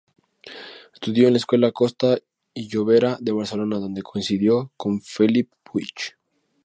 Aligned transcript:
Estudió 0.95 1.27
en 1.27 1.33
la 1.33 1.37
Escuela 1.37 1.71
Costa 1.71 2.17
y 2.55 2.67
Llobera 2.67 3.17
de 3.19 3.33
Barcelona, 3.33 3.77
donde 3.77 4.01
coincidió 4.01 4.71
con 4.75 4.99
Felip 4.99 5.53
Puig. 5.61 6.15